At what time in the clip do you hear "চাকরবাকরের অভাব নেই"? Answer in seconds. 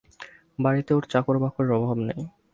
1.11-2.21